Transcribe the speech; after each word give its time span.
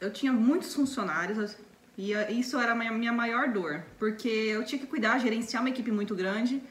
eu 0.00 0.12
tinha 0.12 0.32
muitos 0.32 0.74
funcionários 0.74 1.56
e 1.96 2.12
isso 2.30 2.58
era 2.58 2.72
a 2.72 2.74
minha, 2.74 2.90
minha 2.90 3.12
maior 3.12 3.48
dor, 3.48 3.82
porque 3.98 4.28
eu 4.28 4.64
tinha 4.64 4.80
que 4.80 4.86
cuidar, 4.86 5.18
gerenciar 5.18 5.62
uma 5.62 5.68
equipe 5.68 5.92
muito 5.92 6.14
grande. 6.14 6.62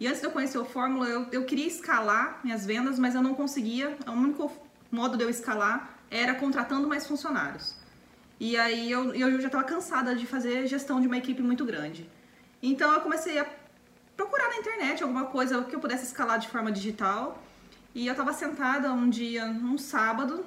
E 0.00 0.06
antes 0.06 0.20
de 0.20 0.26
eu 0.26 0.30
conhecer 0.30 0.58
o 0.58 0.64
Fórmula, 0.64 1.06
eu, 1.06 1.26
eu 1.30 1.44
queria 1.44 1.66
escalar 1.66 2.40
minhas 2.42 2.64
vendas, 2.64 2.98
mas 2.98 3.14
eu 3.14 3.20
não 3.20 3.34
conseguia. 3.34 3.96
O 4.06 4.12
único 4.12 4.50
modo 4.90 5.16
de 5.16 5.24
eu 5.24 5.28
escalar 5.28 5.98
era 6.10 6.34
contratando 6.34 6.88
mais 6.88 7.06
funcionários. 7.06 7.76
E 8.40 8.56
aí 8.56 8.90
eu, 8.90 9.14
eu 9.14 9.40
já 9.40 9.48
estava 9.48 9.64
cansada 9.64 10.14
de 10.14 10.24
fazer 10.24 10.66
gestão 10.66 11.00
de 11.00 11.06
uma 11.06 11.18
equipe 11.18 11.42
muito 11.42 11.64
grande. 11.64 12.08
Então 12.62 12.92
eu 12.94 13.00
comecei 13.00 13.38
a 13.38 13.46
procurar 14.16 14.48
na 14.48 14.56
internet 14.56 15.02
alguma 15.02 15.26
coisa 15.26 15.62
que 15.64 15.74
eu 15.74 15.80
pudesse 15.80 16.04
escalar 16.04 16.38
de 16.38 16.48
forma 16.48 16.72
digital. 16.72 17.42
E 17.94 18.06
eu 18.06 18.12
estava 18.12 18.32
sentada 18.32 18.92
um 18.92 19.10
dia, 19.10 19.44
um 19.44 19.76
sábado, 19.76 20.46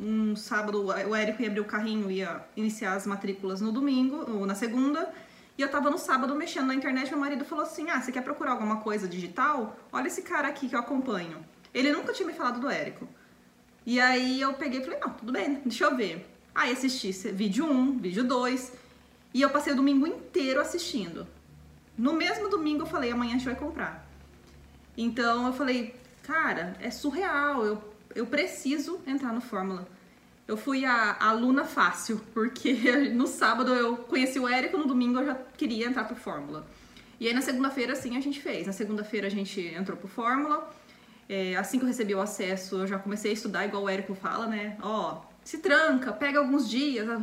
um 0.00 0.34
sábado 0.36 0.86
o 0.86 1.14
Érico 1.14 1.42
ia 1.42 1.48
abrir 1.48 1.60
o 1.60 1.64
carrinho, 1.64 2.10
ia 2.10 2.44
iniciar 2.56 2.94
as 2.94 3.06
matrículas 3.06 3.60
no 3.60 3.72
domingo, 3.72 4.30
ou 4.30 4.46
na 4.46 4.54
segunda, 4.54 5.12
e 5.58 5.62
eu 5.62 5.68
tava 5.68 5.90
no 5.90 5.98
sábado 5.98 6.34
mexendo 6.34 6.68
na 6.68 6.74
internet, 6.74 7.10
meu 7.10 7.20
marido 7.20 7.44
falou 7.44 7.64
assim, 7.64 7.90
ah, 7.90 8.00
você 8.00 8.10
quer 8.10 8.22
procurar 8.22 8.52
alguma 8.52 8.78
coisa 8.78 9.06
digital? 9.06 9.76
Olha 9.92 10.06
esse 10.06 10.22
cara 10.22 10.48
aqui 10.48 10.68
que 10.68 10.74
eu 10.74 10.80
acompanho. 10.80 11.44
Ele 11.74 11.92
nunca 11.92 12.12
tinha 12.12 12.26
me 12.26 12.32
falado 12.32 12.60
do 12.60 12.70
Érico. 12.70 13.06
E 13.84 14.00
aí 14.00 14.40
eu 14.40 14.54
peguei 14.54 14.80
e 14.80 14.84
falei, 14.84 15.00
não, 15.00 15.10
tudo 15.10 15.32
bem, 15.32 15.60
deixa 15.64 15.84
eu 15.84 15.96
ver. 15.96 16.26
Aí 16.54 16.72
assisti 16.72 17.12
vídeo 17.32 17.66
1, 17.66 17.98
vídeo 17.98 18.24
2, 18.24 18.72
e 19.34 19.42
eu 19.42 19.50
passei 19.50 19.72
o 19.72 19.76
domingo 19.76 20.06
inteiro 20.06 20.60
assistindo. 20.60 21.26
No 21.96 22.12
mesmo 22.12 22.48
domingo 22.48 22.82
eu 22.82 22.86
falei, 22.86 23.12
amanhã 23.12 23.34
a 23.34 23.38
gente 23.38 23.44
vai 23.44 23.54
comprar. 23.54 24.08
Então 24.96 25.46
eu 25.46 25.52
falei, 25.52 25.94
cara, 26.22 26.74
é 26.80 26.90
surreal, 26.90 27.64
eu 27.64 27.82
eu 28.14 28.26
preciso 28.26 29.00
entrar 29.06 29.32
no 29.32 29.40
Fórmula. 29.40 29.86
Eu 30.46 30.56
fui 30.56 30.84
a, 30.84 31.12
a 31.12 31.28
aluna 31.28 31.64
fácil, 31.64 32.20
porque 32.34 32.72
no 33.14 33.26
sábado 33.26 33.72
eu 33.74 33.96
conheci 33.96 34.38
o 34.38 34.48
Érico, 34.48 34.76
no 34.76 34.86
domingo 34.86 35.20
eu 35.20 35.26
já 35.26 35.34
queria 35.56 35.86
entrar 35.86 36.04
pro 36.04 36.16
Fórmula. 36.16 36.66
E 37.20 37.28
aí 37.28 37.34
na 37.34 37.42
segunda-feira, 37.42 37.94
sim, 37.94 38.16
a 38.16 38.20
gente 38.20 38.40
fez. 38.40 38.66
Na 38.66 38.72
segunda-feira 38.72 39.26
a 39.26 39.30
gente 39.30 39.60
entrou 39.60 39.96
pro 39.96 40.08
Fórmula. 40.08 40.68
É, 41.28 41.54
assim 41.56 41.78
que 41.78 41.84
eu 41.84 41.88
recebi 41.88 42.14
o 42.14 42.20
acesso, 42.20 42.78
eu 42.78 42.86
já 42.86 42.98
comecei 42.98 43.30
a 43.30 43.34
estudar, 43.34 43.64
igual 43.64 43.84
o 43.84 43.88
Érico 43.88 44.14
fala, 44.14 44.48
né? 44.48 44.76
Ó, 44.82 45.20
se 45.44 45.58
tranca, 45.58 46.12
pega 46.12 46.40
alguns 46.40 46.68
dias, 46.68 47.22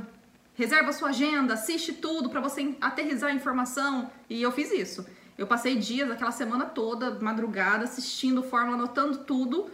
reserva 0.56 0.94
sua 0.94 1.10
agenda, 1.10 1.56
assiste 1.56 1.92
tudo 1.92 2.30
para 2.30 2.40
você 2.40 2.76
aterrizar 2.80 3.32
a 3.32 3.34
informação. 3.34 4.10
E 4.30 4.42
eu 4.42 4.52
fiz 4.52 4.72
isso. 4.72 5.06
Eu 5.38 5.46
passei 5.46 5.76
dias, 5.76 6.10
aquela 6.10 6.32
semana 6.32 6.66
toda, 6.66 7.20
madrugada, 7.20 7.84
assistindo 7.84 8.42
Fórmula, 8.42 8.78
anotando 8.78 9.20
tudo 9.20 9.70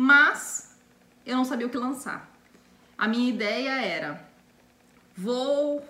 mas 0.00 0.76
eu 1.26 1.36
não 1.36 1.44
sabia 1.44 1.66
o 1.66 1.70
que 1.70 1.76
lançar. 1.76 2.32
A 2.96 3.08
minha 3.08 3.28
ideia 3.28 3.82
era: 3.82 4.24
vou 5.16 5.84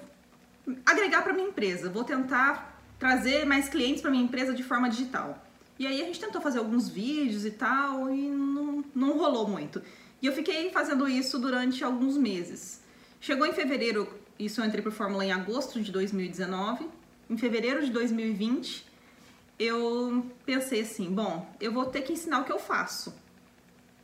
agregar 0.86 1.20
para 1.20 1.34
minha 1.34 1.48
empresa, 1.48 1.90
vou 1.90 2.04
tentar 2.04 2.82
trazer 2.98 3.44
mais 3.44 3.68
clientes 3.68 4.00
para 4.00 4.10
minha 4.10 4.24
empresa 4.24 4.54
de 4.54 4.62
forma 4.62 4.88
digital. 4.88 5.44
E 5.78 5.86
aí 5.86 6.00
a 6.00 6.06
gente 6.06 6.18
tentou 6.18 6.40
fazer 6.40 6.58
alguns 6.58 6.88
vídeos 6.88 7.44
e 7.44 7.50
tal 7.50 8.10
e 8.10 8.30
não, 8.30 8.82
não 8.94 9.18
rolou 9.18 9.46
muito. 9.46 9.82
E 10.22 10.26
eu 10.26 10.32
fiquei 10.32 10.70
fazendo 10.70 11.06
isso 11.06 11.38
durante 11.38 11.84
alguns 11.84 12.16
meses. 12.16 12.80
Chegou 13.20 13.46
em 13.46 13.52
fevereiro, 13.52 14.08
isso 14.38 14.60
eu 14.60 14.64
entrei 14.64 14.82
para 14.82 14.90
Fórmula 14.90 15.24
em 15.24 15.32
agosto 15.32 15.82
de 15.82 15.92
2019. 15.92 16.88
Em 17.28 17.36
fevereiro 17.36 17.84
de 17.84 17.92
2020, 17.92 18.86
eu 19.58 20.26
pensei 20.46 20.80
assim: 20.80 21.10
bom, 21.10 21.46
eu 21.60 21.70
vou 21.70 21.84
ter 21.84 22.00
que 22.00 22.14
ensinar 22.14 22.40
o 22.40 22.44
que 22.44 22.52
eu 22.52 22.58
faço 22.58 23.14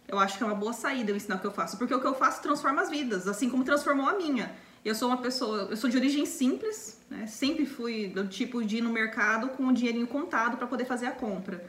eu 0.07 0.19
acho 0.19 0.37
que 0.37 0.45
é 0.45 0.47
uma 0.47 0.55
boa 0.55 0.73
saída 0.73 1.11
eu 1.11 1.17
ensinar 1.17 1.37
o 1.37 1.39
que 1.41 1.47
eu 1.47 1.53
faço, 1.53 1.79
porque 1.79 1.95
o 1.95 2.01
que 2.01 2.07
eu 2.07 2.15
faço 2.15 2.43
transforma 2.43 2.83
as 2.83 2.91
vidas, 2.91 3.27
assim 3.27 3.49
como 3.49 3.65
transformou 3.65 4.07
a 4.07 4.15
minha. 4.15 4.55
Eu 4.85 4.95
sou 4.95 5.09
uma 5.09 5.17
pessoa, 5.17 5.69
eu 5.71 5.77
sou 5.77 5.89
de 5.89 5.97
origem 5.97 6.27
simples, 6.27 7.01
né? 7.09 7.27
sempre 7.27 7.65
fui 7.65 8.09
do 8.09 8.29
tipo 8.29 8.63
de 8.63 8.79
ir 8.79 8.81
no 8.83 8.91
mercado 8.91 9.49
com 9.49 9.67
o 9.67 9.73
dinheirinho 9.73 10.07
contado 10.07 10.59
para 10.59 10.67
poder 10.67 10.85
fazer 10.85 11.07
a 11.07 11.11
compra. 11.11 11.65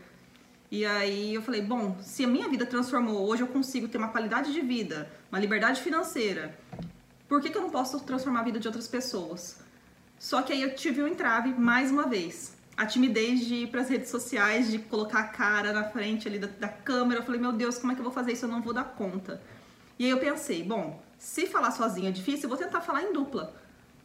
E 0.70 0.86
aí 0.86 1.34
eu 1.34 1.42
falei, 1.42 1.62
bom, 1.62 1.98
se 2.02 2.26
a 2.26 2.28
minha 2.28 2.50
vida 2.50 2.66
transformou, 2.66 3.26
hoje 3.26 3.42
eu 3.42 3.48
consigo 3.48 3.88
ter 3.88 3.98
uma 3.98 4.10
qualidade 4.10 4.52
de 4.52 4.60
vida, 4.60 5.10
uma 5.32 5.40
liberdade 5.40 5.82
financeira, 5.82 6.58
por 7.30 7.42
que, 7.42 7.50
que 7.50 7.58
eu 7.58 7.62
não 7.62 7.70
posso 7.70 8.02
transformar 8.02 8.42
a 8.42 8.44
vida 8.44 8.60
de 8.60 8.68
outras 8.68 8.88
pessoas? 8.88 9.58
Só 10.20 10.42
que 10.42 10.52
aí 10.52 10.62
eu 10.62 10.76
tive 10.76 11.02
um 11.02 11.08
entrave 11.08 11.54
mais 11.54 11.92
uma 11.92 12.08
vez 12.08 12.55
a 12.78 12.86
timidez 12.86 13.46
de 13.46 13.56
ir 13.56 13.68
para 13.68 13.82
as 13.82 13.90
redes 13.90 14.10
sociais, 14.10 14.70
de 14.70 14.80
colocar 14.80 15.20
a 15.20 15.28
cara 15.28 15.72
na 15.72 15.86
frente 15.86 16.28
ali 16.28 16.38
da, 16.38 16.48
da, 16.48 16.68
câmera. 16.68 17.22
Eu 17.22 17.26
falei, 17.26 17.40
meu 17.40 17.52
Deus, 17.52 17.78
como 17.78 17.92
é 17.92 17.96
que 17.96 18.02
eu 18.02 18.04
vou 18.04 18.14
fazer 18.14 18.34
isso? 18.34 18.46
Eu 18.46 18.50
não 18.50 18.62
vou 18.62 18.74
dar 18.74 18.84
conta. 18.84 19.42
E 19.98 20.06
aí 20.06 20.12
eu 20.12 20.20
pensei, 20.20 20.62
bom, 20.64 21.02
se 21.18 21.48
falar 21.48 21.72
sozinha 21.72 22.10
é 22.10 22.12
difícil, 22.12 22.44
eu 22.44 22.50
vou 22.50 22.58
tentar 22.58 22.82
falar 22.82 23.04
em 23.04 23.14
dupla. 23.14 23.56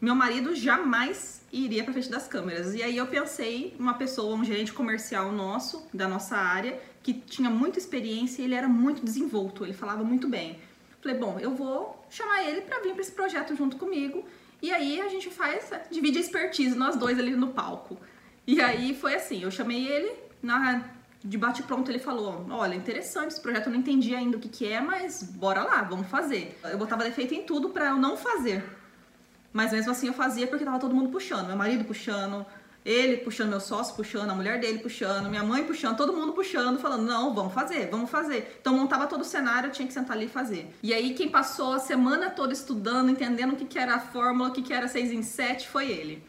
Meu 0.01 0.15
marido 0.15 0.55
jamais 0.55 1.43
iria 1.53 1.83
para 1.83 1.93
frente 1.93 2.09
das 2.09 2.29
câmeras. 2.29 2.75
E 2.75 2.83
aí 2.83 2.97
eu 2.97 3.07
pensei 3.07 3.75
uma 3.79 3.95
pessoa, 3.95 4.35
um 4.37 4.45
gerente 4.45 4.73
comercial 4.73 5.33
nosso, 5.33 5.87
da 5.93 6.09
nossa 6.09 6.37
área, 6.37 6.81
que 7.03 7.13
tinha 7.13 7.51
muita 7.51 7.79
experiência 7.79 8.41
e 8.41 8.45
ele 8.45 8.55
era 8.55 8.69
muito 8.69 9.05
desenvolto, 9.05 9.65
ele 9.65 9.73
falava 9.73 10.05
muito 10.05 10.29
bem. 10.29 10.59
Falei, 11.03 11.19
bom, 11.19 11.39
eu 11.41 11.55
vou 11.55 12.05
chamar 12.09 12.45
ele 12.45 12.61
para 12.63 12.81
vir 12.81 12.93
para 12.93 13.01
esse 13.01 13.13
projeto 13.13 13.57
junto 13.57 13.77
comigo. 13.77 14.25
E 14.63 14.71
aí 14.71 15.01
a 15.01 15.09
gente 15.09 15.31
faz, 15.31 15.71
divide 15.91 16.19
a 16.19 16.21
expertise, 16.21 16.77
nós 16.77 16.97
dois 16.97 17.19
ali 17.19 17.35
no 17.35 17.49
palco. 17.49 17.99
E 18.47 18.61
aí 18.61 18.95
foi 18.95 19.15
assim, 19.15 19.43
eu 19.43 19.51
chamei 19.51 19.87
ele, 19.87 20.13
na, 20.43 20.85
de 21.23 21.37
bate 21.37 21.63
pronto 21.63 21.91
ele 21.91 21.99
falou, 21.99 22.47
olha, 22.51 22.75
interessante 22.75 23.33
esse 23.33 23.41
projeto, 23.41 23.67
eu 23.67 23.73
não 23.73 23.81
entendi 23.81 24.15
ainda 24.15 24.37
o 24.37 24.41
que 24.41 24.49
que 24.49 24.67
é, 24.67 24.81
mas 24.81 25.23
bora 25.23 25.63
lá, 25.63 25.83
vamos 25.83 26.09
fazer. 26.09 26.59
Eu 26.65 26.79
botava 26.79 27.05
defeito 27.05 27.35
em 27.35 27.43
tudo 27.43 27.69
para 27.71 27.91
eu 27.91 27.97
não 27.97 28.17
fazer. 28.17 28.65
Mas 29.53 29.73
mesmo 29.73 29.91
assim 29.91 30.07
eu 30.07 30.15
fazia 30.15 30.47
porque 30.47 30.65
tava 30.65 30.79
todo 30.79 30.95
mundo 30.95 31.11
puxando, 31.11 31.47
meu 31.49 31.57
marido 31.57 31.85
puxando, 31.85 32.47
ele 32.85 33.19
puxando, 33.19 33.51
meu 33.51 33.61
sócio 33.61 33.95
puxando, 33.95 34.31
a 34.31 34.35
mulher 34.35 34.59
dele 34.59 34.79
puxando, 34.79 35.29
minha 35.29 35.43
mãe 35.43 35.65
puxando, 35.65 35.97
todo 35.97 36.13
mundo 36.13 36.33
puxando, 36.33 36.79
falando, 36.79 37.03
não, 37.03 37.35
vamos 37.35 37.53
fazer, 37.53 37.89
vamos 37.91 38.09
fazer. 38.09 38.57
Então 38.61 38.75
montava 38.75 39.07
todo 39.07 39.21
o 39.21 39.25
cenário, 39.25 39.69
eu 39.69 39.73
tinha 39.73 39.87
que 39.87 39.93
sentar 39.93 40.17
ali 40.17 40.27
e 40.27 40.29
fazer. 40.29 40.75
E 40.83 40.95
aí 40.95 41.13
quem 41.13 41.29
passou 41.29 41.75
a 41.75 41.79
semana 41.79 42.31
toda 42.31 42.53
estudando, 42.53 43.11
entendendo 43.11 43.53
o 43.53 43.57
que, 43.57 43.67
que 43.67 43.79
era 43.79 43.97
a 43.97 44.01
fórmula, 44.01 44.49
o 44.49 44.53
que, 44.53 44.63
que 44.63 44.73
era 44.73 44.89
6 44.89 45.13
em 45.13 45.23
7, 45.23 45.69
foi 45.69 45.91
ele. 45.91 46.25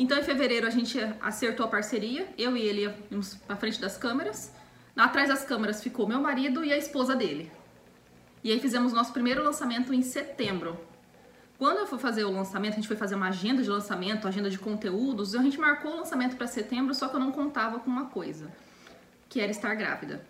Então, 0.00 0.18
em 0.18 0.22
fevereiro, 0.22 0.66
a 0.66 0.70
gente 0.70 0.98
acertou 1.20 1.66
a 1.66 1.68
parceria, 1.68 2.26
eu 2.38 2.56
e 2.56 2.62
ele 2.62 2.90
íamos 3.10 3.34
pra 3.34 3.54
frente 3.54 3.78
das 3.78 3.98
câmeras. 3.98 4.50
Atrás 4.96 5.28
das 5.28 5.44
câmeras 5.44 5.82
ficou 5.82 6.08
meu 6.08 6.18
marido 6.18 6.64
e 6.64 6.72
a 6.72 6.78
esposa 6.78 7.14
dele. 7.14 7.52
E 8.42 8.50
aí 8.50 8.58
fizemos 8.58 8.94
nosso 8.94 9.12
primeiro 9.12 9.44
lançamento 9.44 9.92
em 9.92 10.00
setembro. 10.00 10.80
Quando 11.58 11.80
eu 11.80 11.86
fui 11.86 11.98
fazer 11.98 12.24
o 12.24 12.30
lançamento, 12.30 12.72
a 12.72 12.76
gente 12.76 12.88
foi 12.88 12.96
fazer 12.96 13.14
uma 13.14 13.28
agenda 13.28 13.62
de 13.62 13.68
lançamento, 13.68 14.26
agenda 14.26 14.48
de 14.48 14.58
conteúdos, 14.58 15.34
a 15.34 15.42
gente 15.42 15.60
marcou 15.60 15.92
o 15.92 15.96
lançamento 15.96 16.34
para 16.34 16.46
setembro, 16.46 16.94
só 16.94 17.06
que 17.08 17.16
eu 17.16 17.20
não 17.20 17.30
contava 17.30 17.78
com 17.78 17.90
uma 17.90 18.06
coisa, 18.06 18.50
que 19.28 19.38
era 19.38 19.50
estar 19.50 19.74
grávida. 19.74 20.24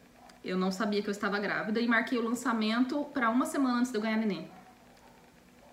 Eu 0.44 0.58
não 0.58 0.72
sabia 0.72 1.00
que 1.00 1.08
eu 1.08 1.12
estava 1.12 1.38
grávida 1.38 1.78
e 1.78 1.86
marquei 1.86 2.18
o 2.18 2.24
lançamento 2.24 3.04
para 3.14 3.30
uma 3.30 3.46
semana 3.46 3.78
antes 3.78 3.92
de 3.92 3.98
eu 3.98 4.02
ganhar 4.02 4.16
neném. 4.16 4.50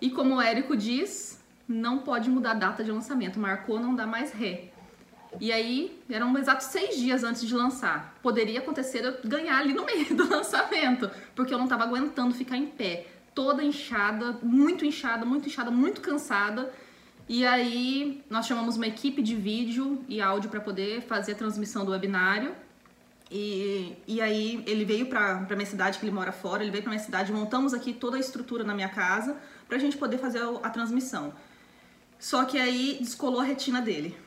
E 0.00 0.08
como 0.08 0.36
o 0.36 0.40
Érico 0.40 0.76
diz, 0.76 1.37
não 1.68 1.98
pode 1.98 2.30
mudar 2.30 2.52
a 2.52 2.54
data 2.54 2.82
de 2.82 2.90
lançamento. 2.90 3.38
Marcou, 3.38 3.78
não 3.78 3.94
dá 3.94 4.06
mais 4.06 4.32
ré. 4.32 4.70
E 5.40 5.52
aí, 5.52 6.02
eram 6.08 6.36
exatos 6.38 6.68
seis 6.68 6.96
dias 6.96 7.22
antes 7.22 7.46
de 7.46 7.54
lançar. 7.54 8.18
Poderia 8.22 8.60
acontecer 8.60 9.04
eu 9.04 9.18
ganhar 9.28 9.58
ali 9.58 9.74
no 9.74 9.84
meio 9.84 10.16
do 10.16 10.26
lançamento, 10.28 11.10
porque 11.34 11.52
eu 11.52 11.58
não 11.58 11.66
estava 11.66 11.84
aguentando 11.84 12.34
ficar 12.34 12.56
em 12.56 12.66
pé. 12.66 13.06
Toda 13.34 13.62
inchada, 13.62 14.38
muito 14.42 14.84
inchada, 14.84 15.26
muito 15.26 15.46
inchada, 15.46 15.70
muito 15.70 16.00
cansada. 16.00 16.72
E 17.28 17.46
aí, 17.46 18.24
nós 18.30 18.46
chamamos 18.46 18.76
uma 18.76 18.86
equipe 18.86 19.20
de 19.20 19.36
vídeo 19.36 20.02
e 20.08 20.20
áudio 20.20 20.48
para 20.48 20.60
poder 20.60 21.02
fazer 21.02 21.32
a 21.32 21.34
transmissão 21.34 21.84
do 21.84 21.92
webinário. 21.92 22.54
E, 23.30 23.94
e 24.06 24.22
aí, 24.22 24.64
ele 24.66 24.86
veio 24.86 25.06
para 25.06 25.44
minha 25.50 25.66
cidade, 25.66 25.98
que 25.98 26.06
ele 26.06 26.12
mora 26.12 26.32
fora, 26.32 26.62
ele 26.62 26.70
veio 26.70 26.82
para 26.82 26.90
minha 26.90 27.04
cidade, 27.04 27.30
montamos 27.30 27.74
aqui 27.74 27.92
toda 27.92 28.16
a 28.16 28.20
estrutura 28.20 28.64
na 28.64 28.74
minha 28.74 28.88
casa 28.88 29.36
para 29.68 29.76
a 29.76 29.80
gente 29.80 29.98
poder 29.98 30.16
fazer 30.16 30.38
a, 30.38 30.48
a 30.62 30.70
transmissão. 30.70 31.34
Só 32.18 32.44
que 32.44 32.58
aí 32.58 32.98
descolou 33.00 33.40
a 33.40 33.44
retina 33.44 33.80
dele. 33.80 34.18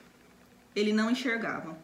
Ele 0.75 0.93
não 0.93 1.11
enxergava. 1.11 1.77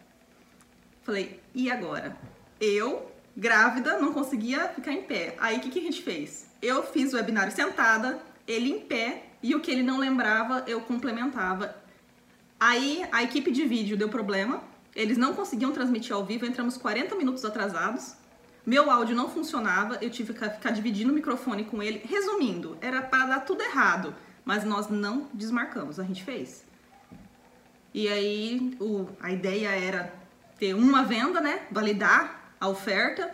Falei, 1.04 1.42
e 1.54 1.70
agora? 1.70 2.18
Eu, 2.60 3.12
grávida, 3.36 4.00
não 4.00 4.14
conseguia 4.14 4.70
ficar 4.70 4.94
em 4.94 5.04
pé. 5.04 5.36
Aí 5.40 5.58
o 5.58 5.60
que, 5.60 5.70
que 5.70 5.80
a 5.80 5.82
gente 5.82 6.02
fez? 6.02 6.50
Eu 6.62 6.84
fiz 6.84 7.14
o 7.14 7.18
webinário 7.18 7.52
sentada, 7.52 8.20
ele 8.48 8.72
em 8.72 8.80
pé, 8.80 9.26
e 9.44 9.54
o 9.54 9.60
que 9.60 9.70
ele 9.70 9.84
não 9.84 10.00
lembrava, 10.00 10.64
eu 10.66 10.82
complementava. 10.82 11.76
Aí 12.60 13.06
a 13.12 13.22
equipe 13.22 13.52
de 13.52 13.66
vídeo 13.66 13.98
deu 13.98 14.10
problema, 14.10 14.64
eles 14.96 15.18
não 15.18 15.34
conseguiam 15.34 15.72
transmitir 15.72 16.14
ao 16.14 16.26
vivo, 16.26 16.46
entramos 16.46 16.78
40 16.78 17.16
minutos 17.16 17.46
atrasados. 17.46 18.16
Meu 18.66 18.90
áudio 18.90 19.16
não 19.16 19.30
funcionava, 19.30 19.98
eu 20.02 20.10
tive 20.10 20.34
que 20.34 20.50
ficar 20.50 20.72
dividindo 20.72 21.12
o 21.12 21.16
microfone 21.16 21.66
com 21.66 21.84
ele. 21.84 22.02
Resumindo, 22.04 22.78
era 22.82 23.02
para 23.02 23.28
dar 23.28 23.40
tudo 23.42 23.62
errado 23.62 24.16
mas 24.48 24.64
nós 24.64 24.88
não 24.88 25.28
desmarcamos, 25.34 26.00
a 26.00 26.06
gente 26.06 26.24
fez. 26.24 26.66
E 27.94 28.08
aí 28.08 28.78
o, 28.80 29.10
a 29.20 29.30
ideia 29.30 29.68
era 29.68 30.14
ter 30.58 30.74
uma 30.74 31.04
venda, 31.04 31.42
né? 31.42 31.68
Validar 31.70 32.54
a 32.58 32.70
oferta. 32.70 33.30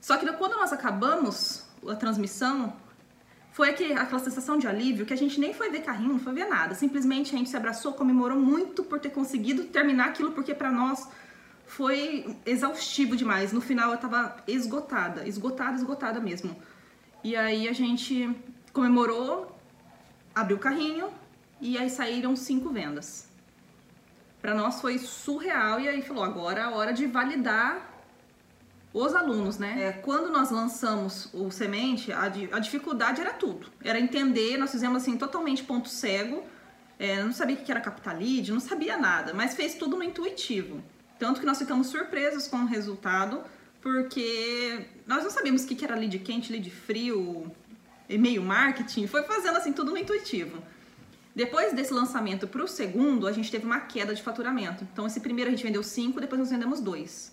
Só 0.00 0.16
que 0.16 0.26
quando 0.32 0.56
nós 0.56 0.72
acabamos 0.72 1.64
a 1.88 1.94
transmissão, 1.94 2.74
foi 3.52 3.70
aquela 3.70 4.18
sensação 4.18 4.58
de 4.58 4.66
alívio 4.66 5.06
que 5.06 5.12
a 5.12 5.16
gente 5.16 5.38
nem 5.38 5.54
foi 5.54 5.70
ver 5.70 5.82
carrinho, 5.82 6.14
não 6.14 6.18
foi 6.18 6.34
ver 6.34 6.46
nada. 6.46 6.74
Simplesmente 6.74 7.32
a 7.32 7.38
gente 7.38 7.48
se 7.48 7.56
abraçou, 7.56 7.92
comemorou 7.92 8.36
muito 8.36 8.82
por 8.82 8.98
ter 8.98 9.10
conseguido 9.10 9.66
terminar 9.66 10.06
aquilo, 10.08 10.32
porque 10.32 10.52
para 10.52 10.72
nós 10.72 11.08
foi 11.64 12.36
exaustivo 12.44 13.16
demais. 13.16 13.52
No 13.52 13.60
final 13.60 13.92
eu 13.92 13.98
tava 13.98 14.36
esgotada, 14.48 15.28
esgotada, 15.28 15.76
esgotada 15.76 16.18
mesmo. 16.18 16.56
E 17.22 17.36
aí 17.36 17.68
a 17.68 17.72
gente 17.72 18.28
comemorou, 18.72 19.59
abriu 20.34 20.56
o 20.56 20.60
carrinho 20.60 21.10
e 21.60 21.76
aí 21.76 21.90
saíram 21.90 22.34
cinco 22.36 22.70
vendas. 22.70 23.28
Para 24.40 24.54
nós 24.54 24.80
foi 24.80 24.98
surreal 24.98 25.80
e 25.80 25.88
aí 25.88 26.00
falou, 26.02 26.24
agora 26.24 26.60
é 26.60 26.62
a 26.64 26.70
hora 26.70 26.92
de 26.92 27.06
validar 27.06 27.90
os 28.92 29.14
alunos, 29.14 29.58
né? 29.58 29.84
É, 29.84 29.92
quando 29.92 30.32
nós 30.32 30.50
lançamos 30.50 31.28
o 31.32 31.50
semente, 31.50 32.10
a, 32.12 32.24
a, 32.24 32.58
dificuldade 32.58 33.20
era 33.20 33.32
tudo. 33.32 33.68
Era 33.84 34.00
entender, 34.00 34.56
nós 34.56 34.72
fizemos 34.72 35.02
assim 35.02 35.16
totalmente 35.16 35.62
ponto 35.62 35.88
cego. 35.88 36.42
É, 36.98 37.22
não 37.22 37.32
sabia 37.32 37.56
o 37.56 37.58
que 37.58 37.70
era 37.70 37.80
capital 37.80 38.16
lead, 38.16 38.50
não 38.52 38.60
sabia 38.60 38.96
nada, 38.96 39.32
mas 39.32 39.54
fez 39.54 39.74
tudo 39.74 39.96
no 39.96 40.02
intuitivo. 40.02 40.82
Tanto 41.18 41.40
que 41.40 41.46
nós 41.46 41.58
ficamos 41.58 41.86
surpresos 41.86 42.48
com 42.48 42.58
o 42.58 42.66
resultado, 42.66 43.42
porque 43.80 44.86
nós 45.06 45.22
não 45.22 45.30
sabíamos 45.30 45.64
o 45.64 45.68
que 45.68 45.84
era 45.84 45.94
lead 45.94 46.18
quente, 46.18 46.50
lead 46.50 46.68
frio, 46.70 47.50
e-mail 48.10 48.42
marketing, 48.42 49.06
foi 49.06 49.22
fazendo 49.22 49.56
assim 49.56 49.72
tudo 49.72 49.90
no 49.90 49.96
intuitivo. 49.96 50.62
Depois 51.34 51.72
desse 51.72 51.92
lançamento 51.94 52.46
para 52.48 52.62
o 52.62 52.68
segundo, 52.68 53.26
a 53.26 53.32
gente 53.32 53.50
teve 53.50 53.64
uma 53.64 53.80
queda 53.80 54.14
de 54.14 54.22
faturamento. 54.22 54.86
Então, 54.92 55.06
esse 55.06 55.20
primeiro 55.20 55.48
a 55.48 55.54
gente 55.54 55.62
vendeu 55.62 55.82
cinco, 55.82 56.20
depois 56.20 56.40
nós 56.40 56.50
vendemos 56.50 56.80
dois. 56.80 57.32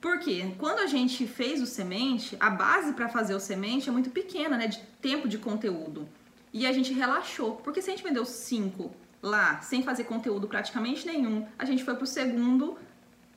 Por 0.00 0.18
quê? 0.18 0.52
Quando 0.58 0.80
a 0.80 0.86
gente 0.86 1.26
fez 1.26 1.60
o 1.60 1.66
semente, 1.66 2.36
a 2.40 2.50
base 2.50 2.92
para 2.92 3.08
fazer 3.08 3.34
o 3.34 3.40
semente 3.40 3.88
é 3.88 3.92
muito 3.92 4.10
pequena, 4.10 4.56
né? 4.56 4.66
De 4.66 4.78
tempo 5.00 5.28
de 5.28 5.38
conteúdo. 5.38 6.08
E 6.52 6.66
a 6.66 6.72
gente 6.72 6.92
relaxou. 6.92 7.56
Porque 7.56 7.80
se 7.80 7.90
a 7.90 7.94
gente 7.94 8.04
vendeu 8.04 8.24
cinco 8.24 8.90
lá, 9.22 9.60
sem 9.60 9.82
fazer 9.82 10.04
conteúdo 10.04 10.48
praticamente 10.48 11.06
nenhum, 11.06 11.46
a 11.56 11.64
gente 11.64 11.84
foi 11.84 11.94
pro 11.94 12.06
segundo, 12.06 12.76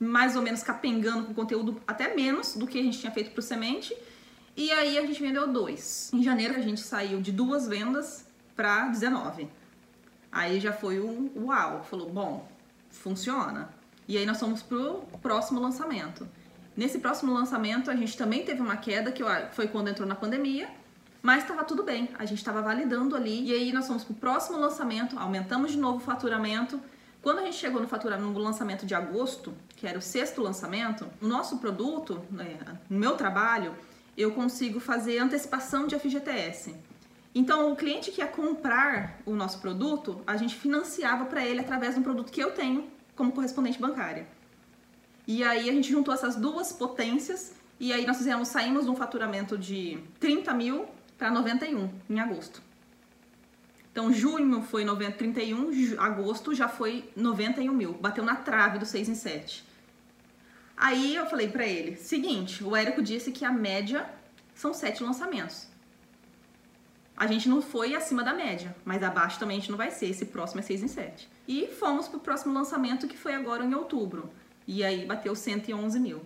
mais 0.00 0.34
ou 0.34 0.42
menos 0.42 0.62
capengando 0.62 1.26
com 1.26 1.34
conteúdo 1.34 1.80
até 1.86 2.14
menos 2.14 2.56
do 2.56 2.66
que 2.66 2.78
a 2.78 2.82
gente 2.82 2.98
tinha 2.98 3.12
feito 3.12 3.30
pro 3.30 3.42
semente. 3.42 3.96
E 4.56 4.72
aí 4.72 4.96
a 4.96 5.02
gente 5.02 5.20
vendeu 5.20 5.46
dois. 5.46 6.10
Em 6.14 6.22
janeiro 6.22 6.54
a 6.56 6.60
gente 6.60 6.80
saiu 6.80 7.20
de 7.20 7.30
duas 7.30 7.68
vendas 7.68 8.24
para 8.56 8.88
19. 8.88 9.50
Aí 10.32 10.58
já 10.58 10.72
foi 10.72 10.98
um 10.98 11.30
uau, 11.44 11.84
falou, 11.84 12.08
bom, 12.08 12.48
funciona. 12.88 13.68
E 14.08 14.16
aí 14.16 14.24
nós 14.24 14.40
fomos 14.40 14.62
pro 14.62 15.02
próximo 15.20 15.60
lançamento. 15.60 16.26
Nesse 16.74 16.98
próximo 16.98 17.32
lançamento, 17.32 17.90
a 17.90 17.96
gente 17.96 18.16
também 18.16 18.44
teve 18.44 18.60
uma 18.60 18.76
queda, 18.76 19.12
que 19.12 19.22
foi 19.52 19.68
quando 19.68 19.88
entrou 19.88 20.08
na 20.08 20.14
pandemia, 20.14 20.68
mas 21.22 21.42
estava 21.42 21.64
tudo 21.64 21.82
bem, 21.82 22.10
a 22.18 22.24
gente 22.24 22.38
estava 22.38 22.62
validando 22.62 23.16
ali. 23.16 23.48
E 23.48 23.52
aí 23.52 23.72
nós 23.72 23.86
fomos 23.86 24.04
para 24.04 24.12
o 24.12 24.16
próximo 24.16 24.58
lançamento, 24.58 25.18
aumentamos 25.18 25.72
de 25.72 25.78
novo 25.78 25.98
o 25.98 26.00
faturamento. 26.00 26.80
Quando 27.20 27.40
a 27.40 27.42
gente 27.42 27.56
chegou 27.56 27.80
no 27.80 27.88
faturamento 27.88 28.30
no 28.30 28.38
lançamento 28.38 28.86
de 28.86 28.94
agosto, 28.94 29.52
que 29.74 29.86
era 29.86 29.98
o 29.98 30.02
sexto 30.02 30.40
lançamento, 30.40 31.06
o 31.20 31.26
nosso 31.26 31.58
produto, 31.58 32.22
né, 32.30 32.58
no 32.88 32.98
meu 32.98 33.16
trabalho, 33.16 33.74
eu 34.16 34.32
consigo 34.32 34.80
fazer 34.80 35.18
antecipação 35.18 35.86
de 35.86 35.98
FGTS. 35.98 36.74
Então, 37.34 37.70
o 37.70 37.76
cliente 37.76 38.10
que 38.10 38.22
ia 38.22 38.26
comprar 38.26 39.20
o 39.26 39.34
nosso 39.34 39.60
produto, 39.60 40.22
a 40.26 40.36
gente 40.36 40.54
financiava 40.54 41.26
para 41.26 41.44
ele 41.44 41.60
através 41.60 41.94
de 41.94 42.00
um 42.00 42.02
produto 42.02 42.32
que 42.32 42.40
eu 42.40 42.52
tenho 42.52 42.88
como 43.14 43.32
correspondente 43.32 43.78
bancária. 43.78 44.26
E 45.26 45.42
aí 45.42 45.68
a 45.68 45.72
gente 45.72 45.90
juntou 45.90 46.14
essas 46.14 46.36
duas 46.36 46.72
potências 46.72 47.54
e 47.78 47.92
aí 47.92 48.06
nós 48.06 48.16
fizemos, 48.16 48.48
saímos 48.48 48.84
de 48.84 48.90
um 48.90 48.96
faturamento 48.96 49.58
de 49.58 49.98
30 50.20 50.54
mil 50.54 50.86
para 51.18 51.30
91 51.30 51.90
em 52.08 52.20
agosto. 52.20 52.62
Então 53.90 54.12
junho 54.12 54.62
foi 54.62 54.84
90, 54.84 55.12
31, 55.16 55.98
agosto 55.98 56.54
já 56.54 56.68
foi 56.68 57.10
91 57.16 57.72
mil, 57.72 57.94
bateu 57.94 58.24
na 58.24 58.36
trave 58.36 58.78
do 58.78 58.86
6 58.86 59.08
em 59.08 59.14
7. 59.14 59.64
Aí 60.76 61.16
eu 61.16 61.26
falei 61.26 61.48
para 61.48 61.66
ele, 61.66 61.96
seguinte, 61.96 62.62
o 62.62 62.76
Érico 62.76 63.02
disse 63.02 63.32
que 63.32 63.44
a 63.44 63.50
média 63.50 64.06
são 64.54 64.74
sete 64.74 65.02
lançamentos. 65.02 65.68
A 67.16 67.26
gente 67.26 67.48
não 67.48 67.62
foi 67.62 67.94
acima 67.94 68.22
da 68.22 68.34
média, 68.34 68.76
mas 68.84 69.02
abaixo 69.02 69.38
também 69.38 69.56
a 69.56 69.60
gente 69.60 69.70
não 69.70 69.78
vai 69.78 69.90
ser, 69.90 70.10
esse 70.10 70.26
próximo 70.26 70.60
é 70.60 70.62
6 70.62 70.82
em 70.82 70.88
7. 70.88 71.28
E 71.48 71.66
fomos 71.68 72.08
pro 72.08 72.20
próximo 72.20 72.52
lançamento 72.52 73.08
que 73.08 73.16
foi 73.16 73.34
agora 73.34 73.64
em 73.64 73.72
outubro. 73.72 74.30
E 74.66 74.84
aí 74.84 75.06
bateu 75.06 75.34
111 75.34 75.98
mil. 75.98 76.20